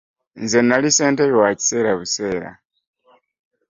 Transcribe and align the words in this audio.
Nze 0.41 0.59
nali 0.61 0.89
Ssentebe 0.91 1.35
wa 1.41 1.49
kiseera 1.59 1.91
buseera. 1.99 2.49